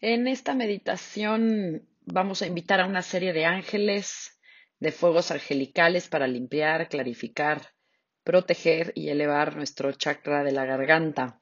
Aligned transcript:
En 0.00 0.28
esta 0.28 0.54
meditación 0.54 1.88
vamos 2.04 2.42
a 2.42 2.46
invitar 2.46 2.80
a 2.80 2.86
una 2.86 3.02
serie 3.02 3.32
de 3.32 3.44
ángeles, 3.44 4.38
de 4.78 4.92
fuegos 4.92 5.32
angelicales 5.32 6.08
para 6.08 6.28
limpiar, 6.28 6.88
clarificar, 6.88 7.74
proteger 8.22 8.92
y 8.94 9.08
elevar 9.08 9.56
nuestro 9.56 9.90
chakra 9.90 10.44
de 10.44 10.52
la 10.52 10.64
garganta. 10.64 11.40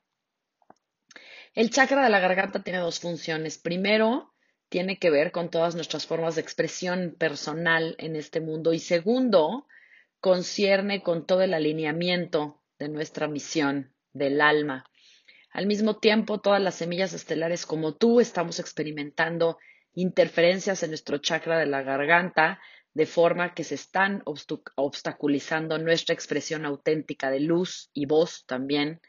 El 1.53 1.69
chakra 1.69 2.03
de 2.03 2.09
la 2.09 2.19
garganta 2.19 2.63
tiene 2.63 2.79
dos 2.79 2.99
funciones. 2.99 3.59
Primero, 3.59 4.33
tiene 4.71 4.99
que 4.99 5.11
ver 5.11 5.33
con 5.33 5.51
todas 5.51 5.75
nuestras 5.75 6.07
formas 6.07 6.37
de 6.37 6.41
expresión 6.41 7.15
personal 7.19 7.95
en 7.99 8.17
este 8.17 8.41
mundo 8.41 8.73
y 8.73 8.79
segundo, 8.79 9.67
concierne 10.19 11.03
con 11.03 11.27
todo 11.27 11.43
el 11.43 11.53
alineamiento 11.53 12.63
de 12.79 12.88
nuestra 12.88 13.29
misión 13.29 13.95
del 14.15 14.41
alma. 14.41 14.87
Al 15.57 15.67
mismo 15.67 15.97
tiempo, 15.97 16.38
todas 16.38 16.61
las 16.61 16.75
semillas 16.75 17.15
estelares 17.15 17.65
como 17.65 17.95
tú 17.95 18.20
estamos 18.20 18.59
experimentando 18.59 19.57
interferencias 19.95 20.83
en 20.83 20.91
nuestro 20.91 21.17
chakra 21.17 21.59
de 21.59 21.65
la 21.65 21.80
garganta, 21.80 22.61
de 22.93 23.07
forma 23.07 23.55
que 23.55 23.65
se 23.65 23.75
están 23.75 24.23
obstaculizando 24.75 25.79
nuestra 25.79 26.13
expresión 26.13 26.66
auténtica 26.66 27.30
de 27.30 27.41
luz 27.41 27.89
y 27.95 28.05
voz 28.05 28.45
también, 28.45 29.01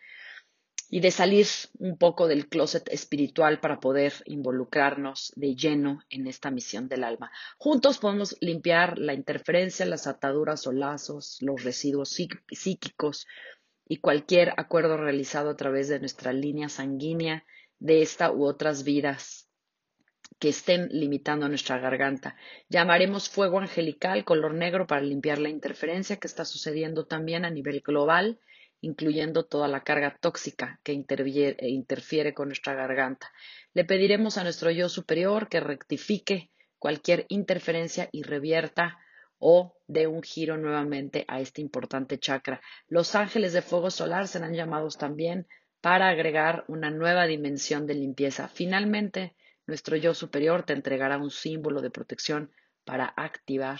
y 0.90 1.02
de 1.02 1.12
salir 1.12 1.48
un 1.80 1.98
poco 1.98 2.30
del 2.30 2.48
closet 2.48 2.88
espiritual 2.94 3.60
para 3.60 3.82
poder 3.82 4.14
involucrarnos 4.24 5.34
de 5.36 5.54
lleno 5.54 6.00
en 6.10 6.28
esta 6.28 6.50
misión 6.50 6.88
del 6.88 7.04
alma. 7.04 7.30
Juntos 7.58 7.98
podemos 7.98 8.38
limpiar 8.40 9.00
la 9.00 9.14
interferencia, 9.14 9.86
las 9.86 10.08
ataduras 10.08 10.66
o 10.66 10.72
lazos, 10.72 11.40
los 11.42 11.66
residuos 11.66 12.18
psíquicos 12.52 13.28
y 13.88 13.98
cualquier 13.98 14.54
acuerdo 14.58 14.98
realizado 14.98 15.50
a 15.50 15.56
través 15.56 15.88
de 15.88 16.00
nuestra 16.00 16.34
línea 16.34 16.70
sanguínea 16.70 17.46
de 17.80 18.02
esta 18.02 18.32
u 18.32 18.46
otras 18.46 18.84
vidas 18.84 19.48
que 20.40 20.50
estén 20.50 20.90
limitando 20.92 21.48
nuestra 21.48 21.80
garganta. 21.80 22.36
Llamaremos 22.70 23.30
fuego 23.30 23.60
angelical 23.60 24.26
color 24.26 24.54
negro 24.54 24.86
para 24.86 25.02
limpiar 25.02 25.40
la 25.40 25.50
interferencia 25.50 26.18
que 26.18 26.28
está 26.28 26.46
sucediendo 26.46 27.06
también 27.06 27.46
a 27.46 27.50
nivel 27.50 27.82
global, 27.82 28.40
incluyendo 28.82 29.46
toda 29.46 29.68
la 29.68 29.84
carga 29.84 30.18
tóxica 30.20 30.80
que 30.84 30.92
e 30.92 31.70
interfiere 31.70 32.34
con 32.34 32.50
nuestra 32.50 32.76
garganta. 32.76 33.32
Le 33.74 33.86
pediremos 33.86 34.38
a 34.38 34.44
nuestro 34.44 34.70
yo 34.70 34.90
superior 34.90 35.50
que 35.50 35.60
rectifique 35.60 36.52
cualquier 36.78 37.26
interferencia 37.30 38.10
y 38.12 38.22
revierta 38.24 39.00
o 39.40 39.78
de 39.88 40.08
un 40.08 40.22
giro 40.22 40.58
nuevamente 40.58 41.26
a 41.28 41.40
este 41.40 41.62
importante 41.62 42.20
chakra. 42.20 42.62
Los 42.88 43.16
ángeles 43.16 43.54
de 43.54 43.62
fuego 43.62 43.92
solar 43.92 44.28
serán 44.28 44.54
llamados 44.54 44.98
también 44.98 45.48
para 45.82 46.10
agregar 46.10 46.66
una 46.68 46.90
nueva 46.90 47.28
dimensión 47.28 47.86
de 47.88 47.96
limpieza. 47.96 48.48
Finalmente, 48.48 49.36
nuestro 49.66 49.96
yo 49.96 50.14
superior 50.14 50.64
te 50.64 50.74
entregará 50.74 51.18
un 51.18 51.32
símbolo 51.32 51.82
de 51.82 51.92
protección 51.92 52.52
para 52.84 53.14
activar 53.16 53.80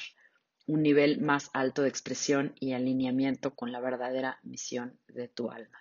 un 0.68 0.84
nivel 0.84 1.22
más 1.22 1.50
alto 1.54 1.82
de 1.82 1.90
expresión 1.90 2.54
y 2.60 2.74
alineamiento 2.74 3.56
con 3.56 3.72
la 3.72 3.80
verdadera 3.80 4.40
misión 4.44 5.00
de 5.08 5.30
tu 5.30 5.50
alma. 5.50 5.80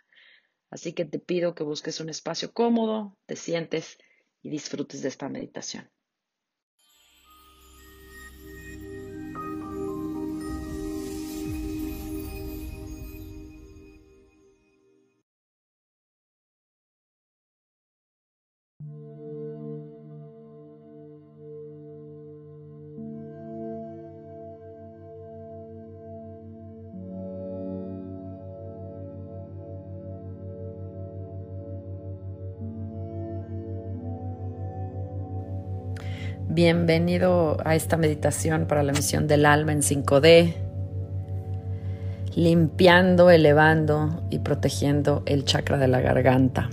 Así 0.70 0.92
que 0.92 1.04
te 1.04 1.18
pido 1.18 1.54
que 1.54 1.64
busques 1.64 2.00
un 2.00 2.08
espacio 2.08 2.52
cómodo, 2.52 3.16
te 3.26 3.36
sientes 3.36 3.98
y 4.42 4.50
disfrutes 4.50 5.02
de 5.02 5.08
esta 5.08 5.28
meditación. 5.28 5.90
Bienvenido 36.48 37.56
a 37.64 37.74
esta 37.74 37.96
meditación 37.96 38.66
para 38.66 38.84
la 38.84 38.92
misión 38.92 39.26
del 39.26 39.46
alma 39.46 39.72
en 39.72 39.80
5D, 39.80 40.54
limpiando, 42.36 43.30
elevando 43.30 44.22
y 44.30 44.38
protegiendo 44.38 45.24
el 45.26 45.44
chakra 45.44 45.76
de 45.76 45.88
la 45.88 46.00
garganta. 46.00 46.70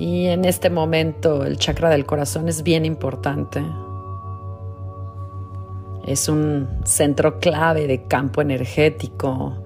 Y 0.00 0.26
en 0.26 0.44
este 0.44 0.68
momento 0.68 1.44
el 1.44 1.58
chakra 1.58 1.90
del 1.90 2.04
corazón 2.04 2.48
es 2.48 2.64
bien 2.64 2.84
importante. 2.84 3.62
Es 6.04 6.28
un 6.28 6.68
centro 6.84 7.38
clave 7.38 7.86
de 7.86 8.02
campo 8.08 8.42
energético, 8.42 9.61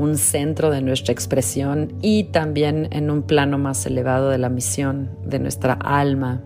un 0.00 0.16
centro 0.16 0.70
de 0.70 0.80
nuestra 0.80 1.12
expresión 1.12 1.92
y 2.00 2.24
también 2.24 2.88
en 2.90 3.10
un 3.10 3.22
plano 3.22 3.58
más 3.58 3.84
elevado 3.84 4.30
de 4.30 4.38
la 4.38 4.48
misión 4.48 5.10
de 5.26 5.38
nuestra 5.38 5.74
alma. 5.74 6.42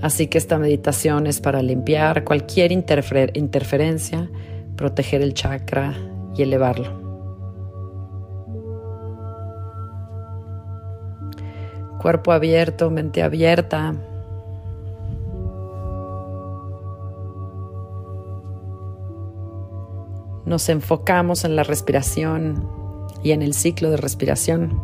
Así 0.00 0.28
que 0.28 0.38
esta 0.38 0.58
meditación 0.58 1.26
es 1.26 1.40
para 1.40 1.60
limpiar 1.60 2.22
cualquier 2.22 2.70
interferencia, 2.70 4.30
proteger 4.76 5.22
el 5.22 5.34
chakra 5.34 5.94
y 6.36 6.42
elevarlo. 6.42 7.04
Cuerpo 12.00 12.30
abierto, 12.30 12.90
mente 12.90 13.24
abierta. 13.24 13.94
Nos 20.46 20.68
enfocamos 20.68 21.44
en 21.44 21.56
la 21.56 21.64
respiración 21.64 22.68
y 23.22 23.32
en 23.32 23.42
el 23.42 23.52
ciclo 23.52 23.90
de 23.90 23.96
respiración. 23.96 24.80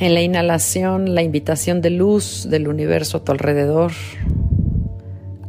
En 0.00 0.14
la 0.14 0.22
inhalación, 0.22 1.14
la 1.14 1.22
invitación 1.22 1.80
de 1.80 1.90
luz 1.90 2.48
del 2.50 2.66
universo 2.66 3.18
a 3.18 3.24
tu 3.24 3.32
alrededor, 3.32 3.92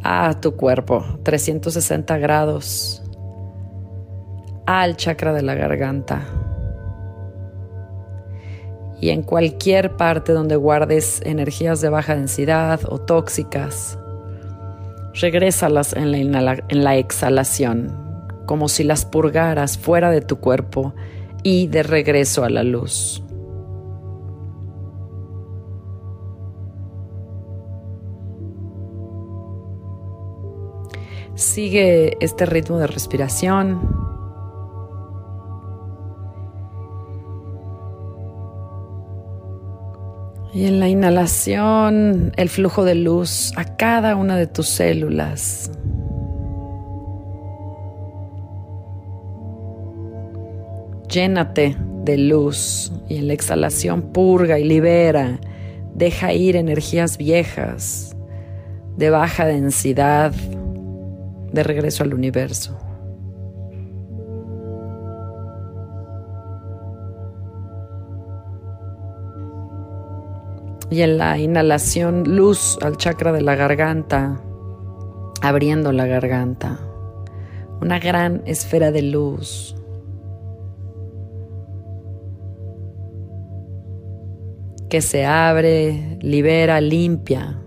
a 0.04 0.40
tu 0.40 0.56
cuerpo, 0.56 1.04
360 1.24 2.18
grados, 2.18 3.02
al 4.66 4.98
chakra 4.98 5.34
de 5.34 5.42
la 5.42 5.56
garganta. 5.56 6.28
Y 9.00 9.10
en 9.10 9.24
cualquier 9.24 9.98
parte 9.98 10.32
donde 10.32 10.56
guardes 10.58 11.22
energías 11.26 11.82
de 11.82 11.90
baja 11.90 12.16
densidad 12.16 12.82
o 12.88 13.00
tóxicas, 13.00 13.98
regrésalas 15.20 15.94
en 15.94 16.32
la, 16.32 16.64
en 16.68 16.84
la 16.84 16.98
exhalación, 16.98 17.96
como 18.46 18.68
si 18.68 18.84
las 18.84 19.06
purgaras 19.06 19.78
fuera 19.78 20.12
de 20.12 20.22
tu 20.22 20.38
cuerpo 20.38 20.94
y 21.44 21.68
de 21.68 21.84
regreso 21.84 22.44
a 22.44 22.50
la 22.50 22.64
luz. 22.64 23.22
Sigue 31.36 32.18
este 32.22 32.46
ritmo 32.46 32.78
de 32.80 32.88
respiración. 32.88 34.15
Y 40.56 40.68
en 40.68 40.80
la 40.80 40.88
inhalación, 40.88 42.32
el 42.38 42.48
flujo 42.48 42.86
de 42.86 42.96
luz 42.96 43.52
a 43.58 43.76
cada 43.76 44.16
una 44.16 44.38
de 44.38 44.48
tus 44.48 44.70
células. 44.70 45.70
Llénate 51.10 51.76
de 52.06 52.18
luz 52.18 52.94
y 53.10 53.18
en 53.18 53.28
la 53.28 53.34
exhalación 53.34 54.14
purga 54.14 54.58
y 54.58 54.64
libera. 54.64 55.42
Deja 55.94 56.32
ir 56.32 56.56
energías 56.56 57.18
viejas, 57.18 58.16
de 58.96 59.10
baja 59.10 59.46
densidad, 59.46 60.32
de 61.52 61.64
regreso 61.64 62.04
al 62.04 62.14
universo. 62.14 62.85
Y 70.90 71.02
en 71.02 71.18
la 71.18 71.38
inhalación, 71.38 72.36
luz 72.36 72.78
al 72.82 72.98
chakra 72.98 73.32
de 73.32 73.42
la 73.42 73.56
garganta, 73.56 74.42
abriendo 75.42 75.92
la 75.92 76.06
garganta. 76.06 76.80
Una 77.82 78.00
gran 78.00 78.42
esfera 78.46 78.92
de 78.92 79.02
luz. 79.02 79.76
que 84.90 85.02
se 85.02 85.26
abre, 85.26 86.18
libera, 86.22 86.80
limpia. 86.80 87.62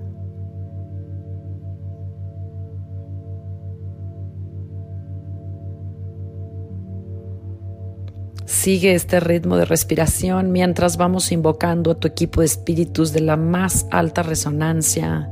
Sigue 8.69 8.93
este 8.93 9.19
ritmo 9.19 9.57
de 9.57 9.65
respiración 9.65 10.53
mientras 10.53 10.99
vamos 10.99 11.33
invocando 11.33 11.93
a 11.93 11.95
tu 11.95 12.07
equipo 12.07 12.41
de 12.41 12.47
espíritus 12.49 13.15
de 13.15 13.23
la 13.23 13.39
más 13.39 13.87
alta 13.91 14.23
resonancia, 14.23 15.31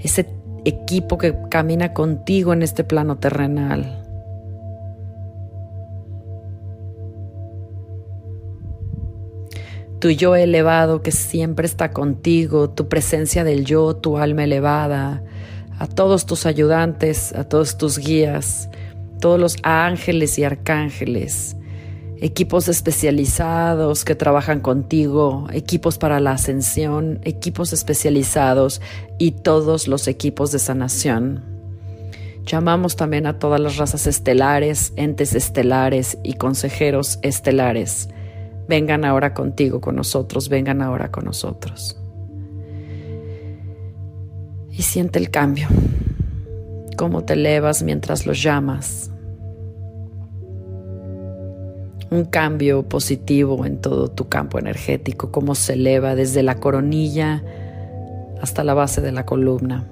ese 0.00 0.26
equipo 0.64 1.16
que 1.16 1.32
camina 1.48 1.92
contigo 1.92 2.52
en 2.52 2.64
este 2.64 2.82
plano 2.82 3.18
terrenal. 3.18 4.02
tu 10.00 10.10
yo 10.10 10.34
elevado 10.34 11.02
que 11.02 11.12
siempre 11.12 11.66
está 11.66 11.92
contigo, 11.92 12.68
tu 12.68 12.88
presencia 12.88 13.44
del 13.44 13.64
yo, 13.64 13.94
tu 13.94 14.18
alma 14.18 14.42
elevada, 14.42 15.22
a 15.78 15.86
todos 15.86 16.26
tus 16.26 16.46
ayudantes, 16.46 17.32
a 17.32 17.44
todos 17.44 17.78
tus 17.78 18.00
guías, 18.00 18.68
todos 19.20 19.38
los 19.38 19.56
ángeles 19.62 20.36
y 20.40 20.42
arcángeles, 20.42 21.56
equipos 22.22 22.68
especializados 22.68 24.06
que 24.06 24.14
trabajan 24.14 24.60
contigo, 24.60 25.46
equipos 25.52 25.98
para 25.98 26.20
la 26.20 26.32
ascensión, 26.32 27.20
equipos 27.24 27.74
especializados 27.74 28.80
y 29.18 29.32
todos 29.32 29.88
los 29.88 30.08
equipos 30.08 30.52
de 30.52 30.58
sanación. 30.58 31.44
Llamamos 32.46 32.96
también 32.96 33.26
a 33.26 33.38
todas 33.38 33.60
las 33.60 33.76
razas 33.76 34.06
estelares, 34.06 34.94
entes 34.96 35.34
estelares 35.34 36.16
y 36.22 36.34
consejeros 36.34 37.18
estelares 37.20 38.08
vengan 38.72 39.04
ahora 39.04 39.34
contigo, 39.34 39.82
con 39.82 39.96
nosotros, 39.96 40.48
vengan 40.48 40.80
ahora 40.80 41.10
con 41.10 41.26
nosotros. 41.26 41.98
Y 44.70 44.80
siente 44.80 45.18
el 45.18 45.30
cambio, 45.30 45.68
cómo 46.96 47.22
te 47.24 47.34
elevas 47.34 47.82
mientras 47.82 48.26
los 48.26 48.42
llamas. 48.42 49.11
Un 52.12 52.26
cambio 52.26 52.82
positivo 52.82 53.64
en 53.64 53.80
todo 53.80 54.08
tu 54.08 54.28
campo 54.28 54.58
energético, 54.58 55.32
cómo 55.32 55.54
se 55.54 55.72
eleva 55.72 56.14
desde 56.14 56.42
la 56.42 56.56
coronilla 56.56 57.42
hasta 58.38 58.64
la 58.64 58.74
base 58.74 59.00
de 59.00 59.12
la 59.12 59.24
columna. 59.24 59.88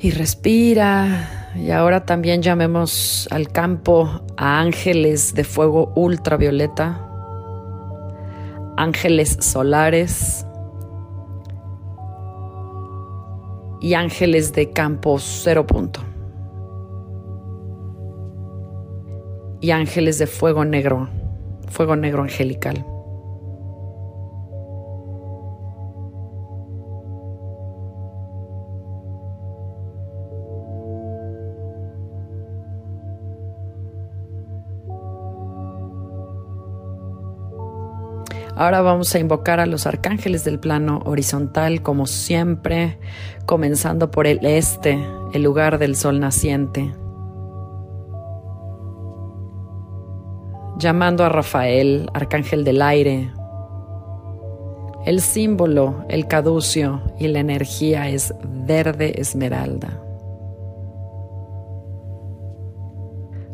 y 0.00 0.12
respira. 0.12 1.52
Y 1.56 1.72
ahora 1.72 2.04
también 2.04 2.40
llamemos 2.40 3.26
al 3.32 3.48
campo 3.48 4.22
a 4.36 4.60
ángeles 4.60 5.34
de 5.34 5.42
fuego 5.42 5.92
ultravioleta, 5.96 7.04
ángeles 8.76 9.38
solares 9.40 10.46
y 13.80 13.94
ángeles 13.94 14.52
de 14.52 14.70
campo 14.70 15.18
cero 15.18 15.66
punto. 15.66 16.00
Y 19.60 19.70
ángeles 19.70 20.18
de 20.18 20.26
fuego 20.26 20.64
negro, 20.64 21.08
fuego 21.68 21.96
negro 21.96 22.22
angelical. 22.22 22.84
Ahora 38.58 38.80
vamos 38.82 39.14
a 39.14 39.20
invocar 39.20 39.60
a 39.60 39.66
los 39.66 39.86
arcángeles 39.86 40.44
del 40.44 40.58
plano 40.58 41.00
horizontal, 41.04 41.80
como 41.80 42.06
siempre, 42.06 42.98
comenzando 43.46 44.10
por 44.10 44.26
el 44.26 44.44
este, 44.44 44.98
el 45.32 45.44
lugar 45.44 45.78
del 45.78 45.94
sol 45.94 46.18
naciente. 46.18 46.92
Llamando 50.76 51.24
a 51.24 51.28
Rafael, 51.28 52.10
arcángel 52.12 52.64
del 52.64 52.82
aire. 52.82 53.32
El 55.06 55.20
símbolo, 55.20 56.04
el 56.08 56.26
caducio 56.26 57.00
y 57.16 57.28
la 57.28 57.38
energía 57.38 58.08
es 58.08 58.34
verde 58.42 59.20
esmeralda. 59.20 60.02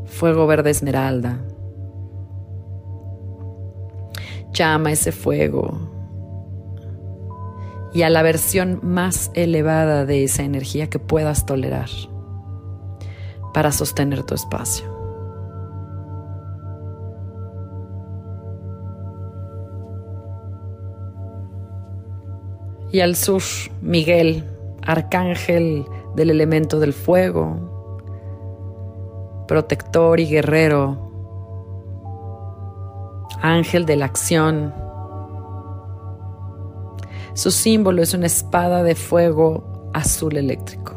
Fuego 0.07 0.47
verde 0.47 0.71
esmeralda 0.71 1.45
llama 4.55 4.93
ese 4.93 5.13
fuego 5.13 5.91
y 7.93 8.03
a 8.03 8.11
la 8.11 8.23
versión 8.23 8.81
más 8.83 9.31
elevada 9.35 10.07
de 10.07 10.25
esa 10.25 10.43
energía 10.43 10.89
que 10.89 10.99
puedas 10.99 11.45
tolerar 11.45 11.91
para 13.53 13.71
sostener 13.71 14.23
tu 14.25 14.35
espacio. 14.35 14.93
Y 22.91 23.01
al 23.01 23.17
sur, 23.17 23.43
Miguel, 23.83 24.45
arcángel 24.83 25.85
del 26.15 26.31
elemento 26.31 26.79
del 26.81 26.93
fuego, 26.93 27.75
protector 29.49 30.21
y 30.21 30.27
guerrero 30.27 31.14
ángel 33.43 33.87
de 33.87 33.97
la 33.97 34.07
acción. 34.07 34.75
Su 37.35 37.51
símbolo 37.51 38.03
es 38.03 38.15
una 38.15 38.27
espada 38.27 38.83
de 38.83 38.95
fuego 38.95 39.91
azul 39.93 40.37
eléctrico. 40.37 40.95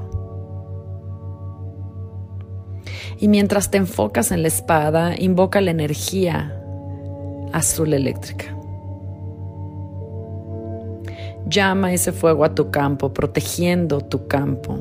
Y 3.20 3.28
mientras 3.28 3.72
te 3.72 3.78
enfocas 3.78 4.32
en 4.32 4.44
la 4.44 4.48
espada, 4.48 5.16
invoca 5.18 5.60
la 5.62 5.72
energía 5.72 6.54
azul 7.52 7.94
eléctrica. 7.94 8.46
Llama 11.48 11.94
ese 11.94 12.12
fuego 12.12 12.44
a 12.44 12.54
tu 12.54 12.70
campo, 12.70 13.14
protegiendo 13.14 14.02
tu 14.02 14.28
campo. 14.28 14.78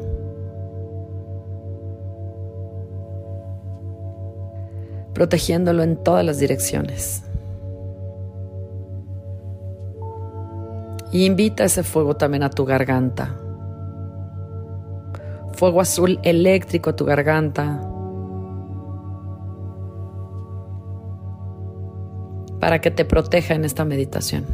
Protegiéndolo 5.14 5.82
en 5.82 5.96
todas 5.96 6.24
las 6.24 6.38
direcciones. 6.38 7.22
Y 11.12 11.24
invita 11.24 11.64
ese 11.64 11.82
fuego 11.82 12.16
también 12.16 12.42
a 12.42 12.50
tu 12.50 12.64
garganta. 12.64 13.36
Fuego 15.52 15.80
azul 15.80 16.18
eléctrico 16.22 16.90
a 16.90 16.96
tu 16.96 17.04
garganta. 17.04 17.80
Para 22.60 22.80
que 22.80 22.90
te 22.90 23.04
proteja 23.04 23.54
en 23.54 23.64
esta 23.64 23.84
meditación. 23.84 24.44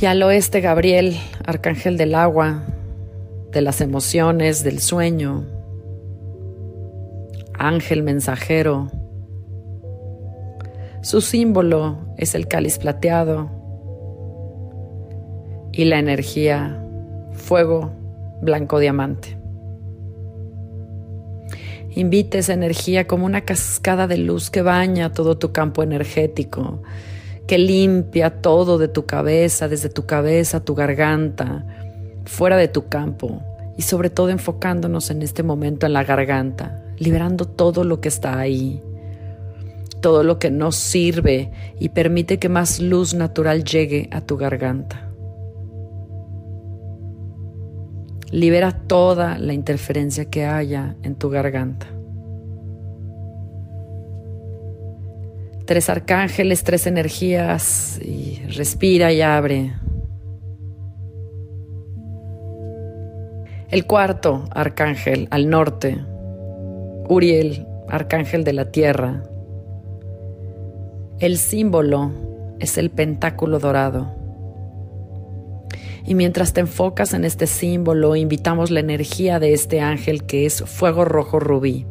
Y 0.00 0.06
al 0.06 0.22
oeste, 0.22 0.62
Gabriel, 0.62 1.18
arcángel 1.44 1.98
del 1.98 2.14
agua, 2.14 2.62
de 3.52 3.60
las 3.60 3.82
emociones, 3.82 4.64
del 4.64 4.78
sueño, 4.78 5.44
ángel 7.60 8.02
mensajero. 8.02 8.88
Su 11.02 11.20
símbolo 11.20 11.98
es 12.16 12.34
el 12.34 12.48
cáliz 12.48 12.78
plateado 12.78 13.50
y 15.72 15.84
la 15.84 15.98
energía 15.98 16.82
fuego 17.32 17.92
blanco 18.40 18.78
diamante. 18.78 19.38
Invita 21.90 22.38
esa 22.38 22.54
energía 22.54 23.06
como 23.06 23.26
una 23.26 23.42
cascada 23.42 24.06
de 24.06 24.16
luz 24.16 24.50
que 24.50 24.62
baña 24.62 25.12
todo 25.12 25.36
tu 25.36 25.52
campo 25.52 25.82
energético, 25.82 26.82
que 27.46 27.58
limpia 27.58 28.40
todo 28.40 28.78
de 28.78 28.88
tu 28.88 29.06
cabeza, 29.06 29.68
desde 29.68 29.90
tu 29.90 30.06
cabeza, 30.06 30.64
tu 30.64 30.74
garganta, 30.74 31.66
fuera 32.24 32.56
de 32.56 32.68
tu 32.68 32.88
campo 32.88 33.42
y 33.76 33.82
sobre 33.82 34.08
todo 34.08 34.30
enfocándonos 34.30 35.10
en 35.10 35.22
este 35.22 35.42
momento 35.42 35.84
en 35.86 35.92
la 35.92 36.04
garganta, 36.04 36.84
liberando 37.00 37.46
todo 37.46 37.82
lo 37.82 38.00
que 38.00 38.08
está 38.08 38.38
ahí, 38.38 38.80
todo 40.00 40.22
lo 40.22 40.38
que 40.38 40.52
no 40.52 40.70
sirve 40.70 41.50
y 41.80 41.88
permite 41.88 42.38
que 42.38 42.48
más 42.48 42.78
luz 42.78 43.12
natural 43.12 43.64
llegue 43.64 44.08
a 44.12 44.20
tu 44.20 44.36
garganta. 44.36 45.10
Libera 48.30 48.70
toda 48.70 49.36
la 49.38 49.52
interferencia 49.52 50.26
que 50.26 50.44
haya 50.44 50.94
en 51.02 51.16
tu 51.16 51.28
garganta. 51.28 51.88
tres 55.70 55.88
arcángeles, 55.88 56.64
tres 56.64 56.88
energías 56.88 58.00
y 58.02 58.42
respira 58.56 59.12
y 59.12 59.22
abre. 59.22 59.72
El 63.68 63.86
cuarto 63.86 64.46
arcángel 64.50 65.28
al 65.30 65.48
norte, 65.48 66.04
Uriel, 67.12 67.66
arcángel 67.88 68.44
de 68.44 68.52
la 68.52 68.70
tierra. 68.70 69.24
El 71.18 71.38
símbolo 71.38 72.12
es 72.60 72.78
el 72.78 72.90
pentáculo 72.90 73.58
dorado. 73.58 74.14
Y 76.06 76.14
mientras 76.14 76.52
te 76.52 76.60
enfocas 76.60 77.12
en 77.12 77.24
este 77.24 77.48
símbolo, 77.48 78.14
invitamos 78.14 78.70
la 78.70 78.78
energía 78.78 79.40
de 79.40 79.54
este 79.54 79.80
ángel 79.80 80.24
que 80.24 80.46
es 80.46 80.62
fuego 80.62 81.04
rojo 81.04 81.40
rubí. 81.40 81.84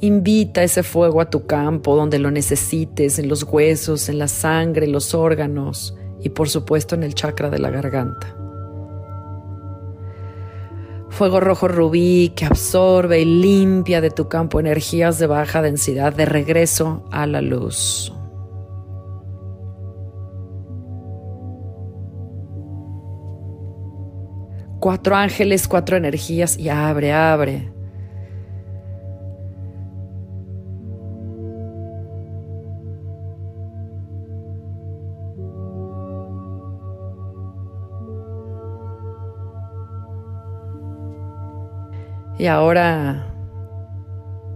Invita 0.00 0.64
ese 0.64 0.82
fuego 0.82 1.20
a 1.20 1.30
tu 1.30 1.46
campo 1.46 1.94
donde 1.94 2.18
lo 2.18 2.32
necesites, 2.32 3.20
en 3.20 3.28
los 3.28 3.44
huesos, 3.44 4.08
en 4.08 4.18
la 4.18 4.26
sangre, 4.26 4.88
los 4.88 5.14
órganos 5.14 5.96
y 6.20 6.30
por 6.30 6.48
supuesto 6.48 6.96
en 6.96 7.04
el 7.04 7.14
chakra 7.14 7.50
de 7.50 7.60
la 7.60 7.70
garganta. 7.70 8.43
Fuego 11.14 11.38
rojo 11.38 11.68
rubí 11.68 12.32
que 12.34 12.44
absorbe 12.44 13.20
y 13.20 13.24
limpia 13.24 14.00
de 14.00 14.10
tu 14.10 14.28
campo 14.28 14.58
energías 14.58 15.16
de 15.16 15.28
baja 15.28 15.62
densidad 15.62 16.12
de 16.12 16.24
regreso 16.24 17.04
a 17.12 17.28
la 17.28 17.40
luz. 17.40 18.12
Cuatro 24.80 25.14
ángeles, 25.14 25.68
cuatro 25.68 25.96
energías 25.96 26.58
y 26.58 26.68
abre, 26.68 27.12
abre. 27.12 27.73
Y 42.38 42.46
ahora 42.46 43.32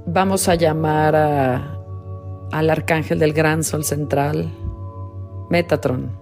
vamos 0.06 0.48
a 0.48 0.56
llamar 0.56 1.14
al 1.14 2.70
arcángel 2.70 3.18
del 3.18 3.32
gran 3.32 3.62
sol 3.62 3.84
central, 3.84 4.50
Metatron. 5.50 6.18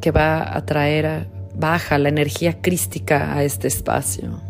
que 0.00 0.12
va 0.12 0.56
a 0.56 0.64
traer 0.64 1.26
baja 1.56 1.98
la 1.98 2.08
energía 2.08 2.60
crística 2.62 3.34
a 3.34 3.42
este 3.42 3.66
espacio. 3.66 4.40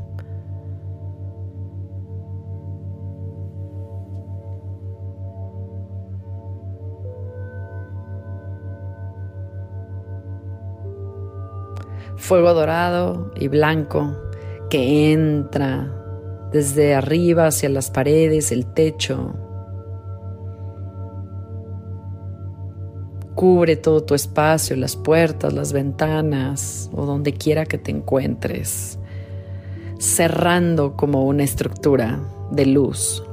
Fuego 12.26 12.54
dorado 12.54 13.30
y 13.37 13.47
blanco 13.47 14.16
que 14.68 15.12
entra 15.12 15.92
desde 16.50 16.95
arriba 16.97 17.47
hacia 17.47 17.68
las 17.68 17.90
paredes, 17.90 18.50
el 18.50 18.66
techo. 18.66 19.37
Cubre 23.37 23.76
todo 23.76 24.02
tu 24.02 24.14
espacio, 24.14 24.75
las 24.75 24.97
puertas, 24.97 25.52
las 25.52 25.73
ventanas 25.73 26.90
o 26.95 27.06
donde 27.06 27.33
quiera 27.33 27.64
que 27.64 27.78
te 27.78 27.92
encuentres, 27.92 28.99
cerrando 30.00 30.97
como 30.97 31.26
una 31.26 31.45
estructura 31.45 32.18
de 32.50 32.66
luz. 32.66 33.25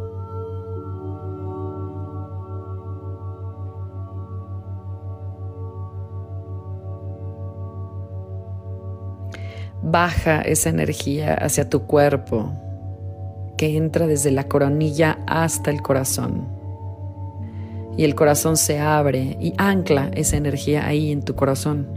Baja 9.93 10.41
esa 10.41 10.69
energía 10.69 11.35
hacia 11.35 11.69
tu 11.69 11.83
cuerpo 11.83 12.51
que 13.57 13.77
entra 13.77 14.07
desde 14.07 14.31
la 14.31 14.47
coronilla 14.47 15.19
hasta 15.27 15.69
el 15.69 15.83
corazón. 15.83 16.47
Y 17.95 18.03
el 18.03 18.15
corazón 18.15 18.57
se 18.57 18.79
abre 18.79 19.37
y 19.39 19.53
ancla 19.59 20.09
esa 20.15 20.35
energía 20.35 20.87
ahí 20.87 21.11
en 21.11 21.21
tu 21.21 21.35
corazón. 21.35 21.87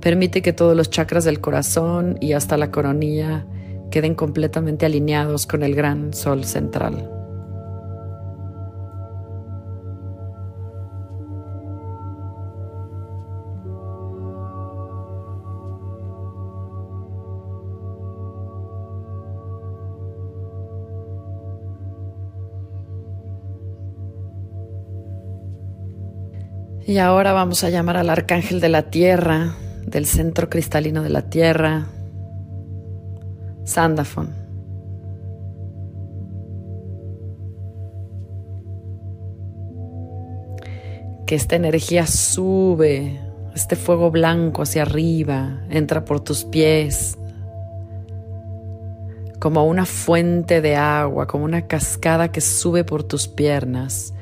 Permite 0.00 0.40
que 0.40 0.52
todos 0.52 0.76
los 0.76 0.88
chakras 0.88 1.24
del 1.24 1.40
corazón 1.40 2.16
y 2.20 2.34
hasta 2.34 2.56
la 2.56 2.70
coronilla 2.70 3.44
queden 3.90 4.14
completamente 4.14 4.86
alineados 4.86 5.48
con 5.48 5.64
el 5.64 5.74
gran 5.74 6.14
sol 6.14 6.44
central. 6.44 7.13
Y 26.86 26.98
ahora 26.98 27.32
vamos 27.32 27.64
a 27.64 27.70
llamar 27.70 27.96
al 27.96 28.10
arcángel 28.10 28.60
de 28.60 28.68
la 28.68 28.90
tierra, 28.90 29.56
del 29.86 30.04
centro 30.04 30.50
cristalino 30.50 31.02
de 31.02 31.08
la 31.08 31.22
tierra, 31.30 31.86
Sandafon. 33.64 34.34
Que 41.26 41.36
esta 41.36 41.56
energía 41.56 42.06
sube, 42.06 43.18
este 43.54 43.76
fuego 43.76 44.10
blanco 44.10 44.60
hacia 44.60 44.82
arriba, 44.82 45.62
entra 45.70 46.04
por 46.04 46.20
tus 46.20 46.44
pies, 46.44 47.16
como 49.40 49.64
una 49.64 49.86
fuente 49.86 50.60
de 50.60 50.76
agua, 50.76 51.26
como 51.26 51.46
una 51.46 51.66
cascada 51.66 52.30
que 52.30 52.42
sube 52.42 52.84
por 52.84 53.04
tus 53.04 53.26
piernas 53.26 54.13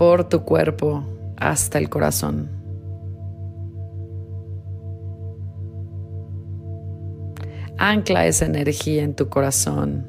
por 0.00 0.26
tu 0.30 0.46
cuerpo 0.46 1.04
hasta 1.36 1.76
el 1.76 1.90
corazón. 1.90 2.48
Ancla 7.76 8.24
esa 8.24 8.46
energía 8.46 9.02
en 9.02 9.12
tu 9.12 9.28
corazón. 9.28 10.06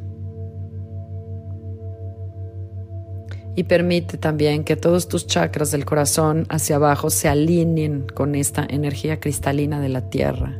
Y 3.57 3.65
permite 3.65 4.17
también 4.17 4.63
que 4.63 4.77
todos 4.77 5.09
tus 5.09 5.27
chakras 5.27 5.71
del 5.71 5.83
corazón 5.83 6.45
hacia 6.47 6.77
abajo 6.77 7.09
se 7.09 7.27
alineen 7.27 8.05
con 8.15 8.35
esta 8.35 8.65
energía 8.69 9.19
cristalina 9.19 9.81
de 9.81 9.89
la 9.89 10.09
tierra. 10.09 10.57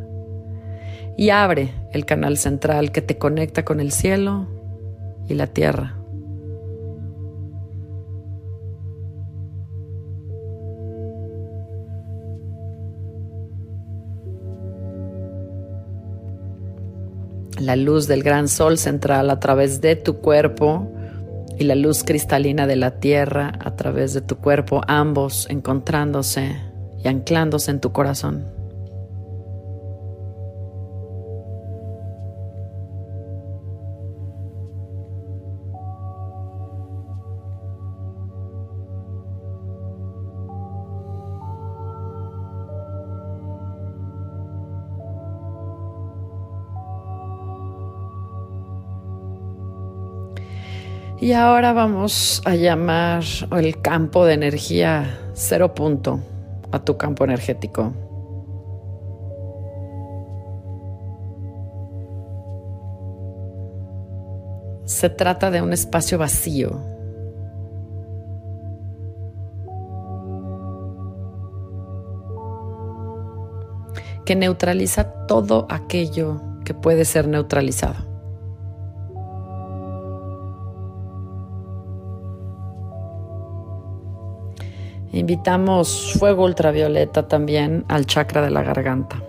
Y 1.16 1.30
abre 1.30 1.74
el 1.94 2.06
canal 2.06 2.36
central 2.36 2.92
que 2.92 3.02
te 3.02 3.18
conecta 3.18 3.64
con 3.64 3.80
el 3.80 3.94
cielo 3.94 4.48
y 5.30 5.36
la 5.36 5.48
tierra. 5.48 6.01
La 17.62 17.76
luz 17.76 18.08
del 18.08 18.24
gran 18.24 18.48
sol 18.48 18.78
central 18.78 19.30
a 19.30 19.40
través 19.40 19.82
de 19.82 19.96
tu 19.96 20.18
cuerpo 20.18 20.92
y 21.58 21.64
la 21.64 21.76
luz 21.76 22.04
cristalina 22.04 22.68
de 22.68 22.76
la 22.76 23.00
tierra 23.00 23.54
a 23.60 23.76
través 23.76 24.14
de 24.14 24.22
tu 24.22 24.38
cuerpo, 24.38 24.82
ambos 24.88 25.48
encontrándose 25.50 26.56
y 27.04 27.08
anclándose 27.08 27.72
en 27.72 27.80
tu 27.80 27.92
corazón. 27.92 28.61
Y 51.22 51.34
ahora 51.34 51.72
vamos 51.72 52.42
a 52.46 52.56
llamar 52.56 53.24
el 53.52 53.80
campo 53.80 54.26
de 54.26 54.34
energía 54.34 55.20
cero 55.34 55.76
punto 55.76 56.20
a 56.72 56.80
tu 56.80 56.98
campo 56.98 57.24
energético. 57.24 57.94
Se 64.86 65.12
trata 65.12 65.52
de 65.52 65.62
un 65.62 65.74
espacio 65.74 66.18
vacío. 66.18 66.92
que 74.26 74.36
neutraliza 74.36 75.26
todo 75.28 75.66
aquello 75.70 76.42
que 76.64 76.74
puede 76.74 77.06
ser 77.06 77.28
neutralizado. 77.28 78.11
Invitamos 85.14 86.14
fuego 86.18 86.46
ultravioleta 86.46 87.28
también 87.28 87.84
al 87.90 88.06
chakra 88.06 88.42
de 88.42 88.50
la 88.50 88.64
garganta. 88.64 89.22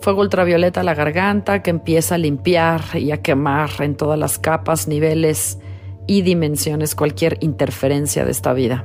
Fuego 0.00 0.20
ultravioleta 0.20 0.80
a 0.80 0.84
la 0.84 0.94
garganta 0.94 1.62
que 1.62 1.70
empieza 1.70 2.16
a 2.16 2.18
limpiar 2.18 2.82
y 2.94 3.10
a 3.12 3.22
quemar 3.22 3.70
en 3.78 3.96
todas 3.96 4.18
las 4.18 4.38
capas, 4.38 4.86
niveles 4.86 5.58
y 6.06 6.20
dimensiones 6.20 6.94
cualquier 6.94 7.38
interferencia 7.40 8.26
de 8.26 8.30
esta 8.30 8.52
vida. 8.52 8.84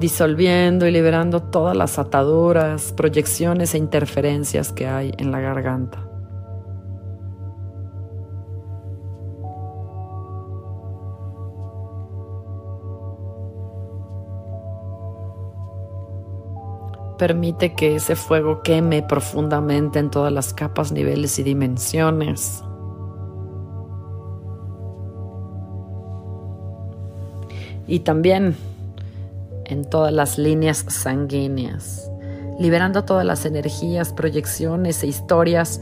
Disolviendo 0.00 0.86
y 0.86 0.90
liberando 0.90 1.42
todas 1.42 1.76
las 1.76 1.98
ataduras, 1.98 2.92
proyecciones 2.92 3.74
e 3.74 3.78
interferencias 3.78 4.72
que 4.72 4.88
hay 4.88 5.12
en 5.18 5.30
la 5.30 5.40
garganta. 5.40 6.06
Permite 17.18 17.74
que 17.74 17.96
ese 17.96 18.16
fuego 18.16 18.62
queme 18.62 19.02
profundamente 19.02 19.98
en 19.98 20.10
todas 20.10 20.32
las 20.32 20.54
capas, 20.54 20.90
niveles 20.90 21.38
y 21.38 21.42
dimensiones. 21.42 22.64
Y 27.86 28.00
también 28.00 28.56
en 29.70 29.84
todas 29.84 30.12
las 30.12 30.36
líneas 30.36 30.84
sanguíneas, 30.88 32.10
liberando 32.58 33.04
todas 33.04 33.24
las 33.24 33.46
energías, 33.46 34.12
proyecciones 34.12 35.02
e 35.02 35.06
historias 35.06 35.80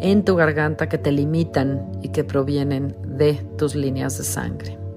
en 0.00 0.24
tu 0.24 0.36
garganta 0.36 0.88
que 0.88 0.98
te 0.98 1.12
limitan 1.12 1.90
y 2.02 2.10
que 2.10 2.24
provienen 2.24 2.96
de 3.06 3.34
tus 3.56 3.74
líneas 3.74 4.18
de 4.18 4.24
sangre. 4.24 4.87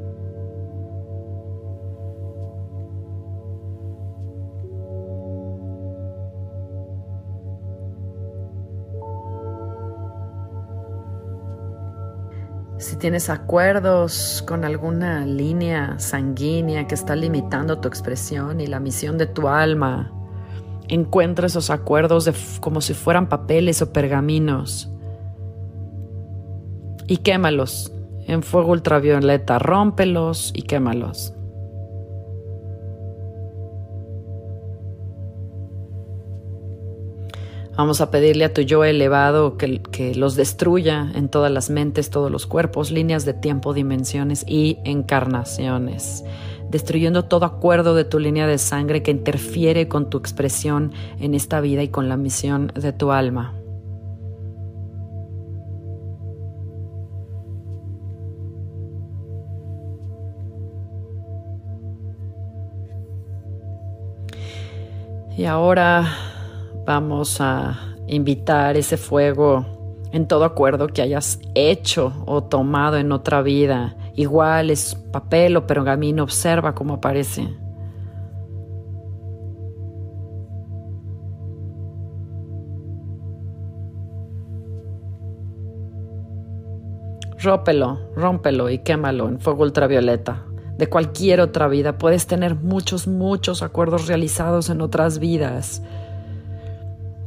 Tienes 13.01 13.31
acuerdos 13.31 14.43
con 14.47 14.63
alguna 14.63 15.25
línea 15.25 15.97
sanguínea 15.97 16.85
que 16.85 16.93
está 16.93 17.15
limitando 17.15 17.79
tu 17.79 17.87
expresión 17.87 18.61
y 18.61 18.67
la 18.67 18.79
misión 18.79 19.17
de 19.17 19.25
tu 19.25 19.47
alma, 19.47 20.13
encuentra 20.87 21.47
esos 21.47 21.71
acuerdos 21.71 22.29
como 22.61 22.79
si 22.79 22.93
fueran 22.93 23.27
papeles 23.27 23.81
o 23.81 23.91
pergaminos 23.91 24.91
y 27.07 27.17
quémalos 27.17 27.91
en 28.27 28.43
fuego 28.43 28.71
ultravioleta, 28.71 29.57
rómpelos 29.57 30.51
y 30.53 30.61
quémalos. 30.61 31.33
Vamos 37.77 38.01
a 38.01 38.11
pedirle 38.11 38.43
a 38.43 38.53
tu 38.53 38.61
yo 38.61 38.83
elevado 38.83 39.57
que, 39.57 39.81
que, 39.81 40.13
los 40.13 40.35
destruya 40.35 41.09
en 41.15 41.29
todas 41.29 41.51
las 41.51 41.69
mentes, 41.69 42.09
todos 42.09 42.29
los 42.29 42.45
cuerpos, 42.45 42.91
líneas 42.91 43.23
de 43.23 43.33
tiempo, 43.33 43.73
dimensiones 43.73 44.43
y 44.45 44.77
encarnaciones, 44.83 46.25
destruyendo 46.69 47.23
todo 47.25 47.45
acuerdo 47.45 47.95
de 47.95 48.03
tu 48.03 48.19
línea 48.19 48.45
de 48.45 48.57
sangre 48.57 49.03
que 49.03 49.11
interfiere 49.11 49.87
con 49.87 50.09
tu 50.09 50.17
expresión 50.17 50.91
en 51.19 51.33
esta 51.33 51.61
vida 51.61 51.81
y 51.81 51.87
con 51.87 52.09
la 52.09 52.17
misión 52.17 52.73
de 52.75 52.91
tu 52.91 53.11
alma. 53.13 53.55
Y 65.37 65.45
ahora 65.45 66.30
Vamos 66.93 67.39
a 67.39 67.95
invitar 68.07 68.75
ese 68.75 68.97
fuego 68.97 69.65
en 70.11 70.27
todo 70.27 70.43
acuerdo 70.43 70.87
que 70.87 71.01
hayas 71.01 71.39
hecho 71.55 72.11
o 72.25 72.43
tomado 72.43 72.97
en 72.97 73.13
otra 73.13 73.41
vida. 73.41 73.95
Igual 74.13 74.69
es 74.69 74.95
papel 74.95 75.55
o 75.55 75.65
pergamino, 75.65 76.21
observa 76.23 76.75
cómo 76.75 76.95
aparece. 76.95 77.47
Rópelo, 87.39 87.99
rómpelo 88.17 88.69
y 88.69 88.79
quémalo 88.79 89.29
en 89.29 89.39
fuego 89.39 89.63
ultravioleta. 89.63 90.43
De 90.77 90.89
cualquier 90.89 91.39
otra 91.39 91.69
vida 91.69 91.97
puedes 91.97 92.27
tener 92.27 92.55
muchos, 92.55 93.07
muchos 93.07 93.63
acuerdos 93.63 94.07
realizados 94.07 94.69
en 94.69 94.81
otras 94.81 95.19
vidas 95.19 95.81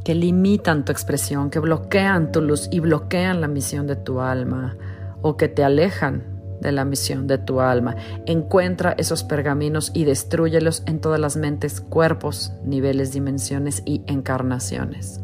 que 0.05 0.13
limitan 0.13 0.85
tu 0.85 0.91
expresión, 0.91 1.49
que 1.49 1.59
bloquean 1.59 2.31
tu 2.31 2.39
luz 2.39 2.69
y 2.71 2.79
bloquean 2.79 3.41
la 3.41 3.47
misión 3.47 3.87
de 3.87 3.95
tu 3.95 4.21
alma 4.21 4.77
o 5.23 5.35
que 5.35 5.47
te 5.49 5.63
alejan 5.63 6.57
de 6.61 6.71
la 6.71 6.85
misión 6.85 7.25
de 7.25 7.39
tu 7.39 7.59
alma. 7.59 7.95
Encuentra 8.27 8.93
esos 8.99 9.23
pergaminos 9.23 9.89
y 9.95 10.05
destruyelos 10.05 10.83
en 10.85 11.01
todas 11.01 11.19
las 11.19 11.37
mentes, 11.37 11.81
cuerpos, 11.81 12.53
niveles, 12.63 13.13
dimensiones 13.13 13.81
y 13.83 14.03
encarnaciones. 14.05 15.21